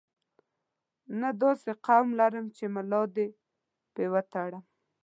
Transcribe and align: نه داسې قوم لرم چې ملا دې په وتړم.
نه 1.21 1.29
داسې 1.41 1.71
قوم 1.87 2.07
لرم 2.19 2.45
چې 2.57 2.63
ملا 2.75 3.01
دې 3.15 3.27
په 3.93 4.03
وتړم. 4.13 4.63